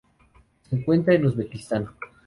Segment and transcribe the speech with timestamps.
[0.67, 1.89] Se encuentra en Uzbekistán.